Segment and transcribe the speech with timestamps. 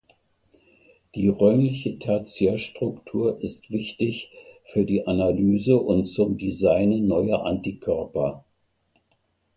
[1.13, 4.31] Die (räumliche) Tertiärstruktur ist wichtig
[4.65, 8.43] für die Analyse und zum Designen neuer Antikörper.